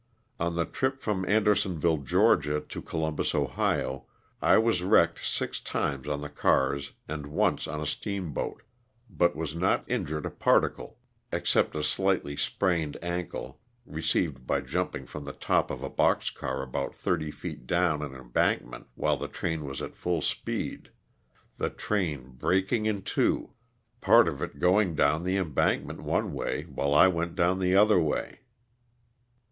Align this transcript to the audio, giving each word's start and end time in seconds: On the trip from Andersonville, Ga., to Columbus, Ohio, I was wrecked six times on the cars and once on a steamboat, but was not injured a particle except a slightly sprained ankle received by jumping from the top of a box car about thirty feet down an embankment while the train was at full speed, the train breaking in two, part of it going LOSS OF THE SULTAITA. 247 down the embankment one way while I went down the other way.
On 0.39 0.55
the 0.55 0.65
trip 0.65 0.99
from 0.99 1.25
Andersonville, 1.29 1.97
Ga., 1.99 2.35
to 2.61 2.81
Columbus, 2.81 3.35
Ohio, 3.35 4.07
I 4.41 4.57
was 4.57 4.81
wrecked 4.81 5.23
six 5.23 5.59
times 5.61 6.07
on 6.07 6.21
the 6.21 6.27
cars 6.27 6.93
and 7.07 7.27
once 7.27 7.67
on 7.67 7.79
a 7.79 7.85
steamboat, 7.85 8.63
but 9.11 9.35
was 9.35 9.53
not 9.53 9.85
injured 9.87 10.25
a 10.25 10.31
particle 10.31 10.97
except 11.31 11.75
a 11.75 11.83
slightly 11.83 12.35
sprained 12.35 12.97
ankle 13.03 13.61
received 13.85 14.47
by 14.47 14.61
jumping 14.61 15.05
from 15.05 15.23
the 15.23 15.33
top 15.33 15.69
of 15.69 15.83
a 15.83 15.87
box 15.89 16.31
car 16.31 16.63
about 16.63 16.95
thirty 16.95 17.29
feet 17.29 17.67
down 17.67 18.01
an 18.01 18.15
embankment 18.15 18.87
while 18.95 19.17
the 19.17 19.27
train 19.27 19.65
was 19.65 19.83
at 19.83 19.95
full 19.95 20.21
speed, 20.23 20.89
the 21.59 21.69
train 21.69 22.31
breaking 22.31 22.87
in 22.87 23.03
two, 23.03 23.53
part 24.01 24.27
of 24.27 24.41
it 24.41 24.57
going 24.57 24.95
LOSS 24.95 25.17
OF 25.19 25.25
THE 25.25 25.31
SULTAITA. 25.37 25.53
247 25.53 25.85
down 25.85 25.93
the 25.93 25.95
embankment 26.01 26.01
one 26.01 26.33
way 26.33 26.63
while 26.63 26.95
I 26.95 27.07
went 27.07 27.35
down 27.35 27.59
the 27.59 27.75
other 27.75 27.99
way. 27.99 28.39